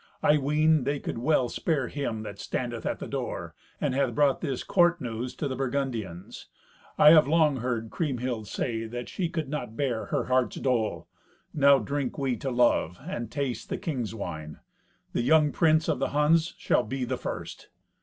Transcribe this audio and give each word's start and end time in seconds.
I 0.23 0.39
ween 0.39 0.83
they 0.83 0.99
could 0.99 1.19
well 1.19 1.47
spare 1.47 1.87
him 1.87 2.23
that 2.23 2.39
standeth 2.39 2.87
at 2.87 2.97
the 2.97 3.05
door, 3.07 3.53
and 3.79 3.93
hath 3.93 4.15
brought 4.15 4.41
this 4.41 4.63
court 4.63 4.99
news 4.99 5.35
to 5.35 5.47
the 5.47 5.55
Burgundians. 5.55 6.47
I 6.97 7.11
have 7.11 7.27
long 7.27 7.57
heard 7.57 7.91
Kriemhild 7.91 8.47
say 8.47 8.85
that 8.87 9.09
she 9.09 9.29
could 9.29 9.47
not 9.47 9.77
bear 9.77 10.05
her 10.05 10.23
heart's 10.23 10.55
dole. 10.55 11.07
Now 11.53 11.77
drink 11.77 12.17
we 12.17 12.35
to 12.37 12.49
Love, 12.49 12.97
and 13.01 13.29
taste 13.29 13.69
the 13.69 13.77
king's 13.77 14.15
wine. 14.15 14.57
The 15.13 15.21
young 15.21 15.51
prince 15.51 15.87
of 15.87 15.99
the 15.99 16.09
Huns 16.09 16.55
shall 16.57 16.81
be 16.81 17.05
the 17.05 17.15
first." 17.17 17.69